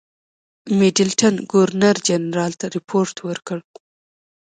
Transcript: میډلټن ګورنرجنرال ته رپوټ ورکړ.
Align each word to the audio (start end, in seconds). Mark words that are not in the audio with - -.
میډلټن 0.77 1.35
ګورنرجنرال 1.51 2.53
ته 2.59 2.65
رپوټ 2.75 3.11
ورکړ. 3.27 3.57